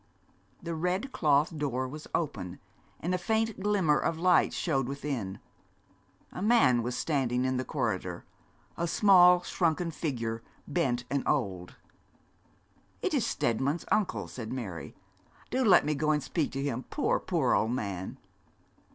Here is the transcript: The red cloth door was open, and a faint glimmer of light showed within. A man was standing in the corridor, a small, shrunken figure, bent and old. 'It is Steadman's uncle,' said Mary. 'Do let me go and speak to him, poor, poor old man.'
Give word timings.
The 0.63 0.73
red 0.73 1.11
cloth 1.11 1.55
door 1.55 1.87
was 1.87 2.07
open, 2.15 2.59
and 3.01 3.13
a 3.13 3.19
faint 3.19 3.59
glimmer 3.61 3.99
of 3.99 4.17
light 4.17 4.51
showed 4.51 4.87
within. 4.87 5.37
A 6.31 6.41
man 6.41 6.81
was 6.81 6.97
standing 6.97 7.45
in 7.45 7.57
the 7.57 7.63
corridor, 7.63 8.25
a 8.77 8.87
small, 8.87 9.43
shrunken 9.43 9.91
figure, 9.91 10.41
bent 10.67 11.05
and 11.11 11.21
old. 11.27 11.75
'It 13.03 13.13
is 13.13 13.27
Steadman's 13.27 13.85
uncle,' 13.91 14.27
said 14.27 14.51
Mary. 14.51 14.95
'Do 15.51 15.63
let 15.63 15.85
me 15.85 15.93
go 15.93 16.09
and 16.09 16.23
speak 16.23 16.51
to 16.53 16.63
him, 16.63 16.81
poor, 16.89 17.19
poor 17.19 17.53
old 17.53 17.69
man.' 17.73 18.17